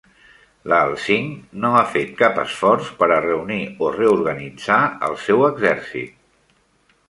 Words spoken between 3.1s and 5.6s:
a reunir o reorganitzar el seu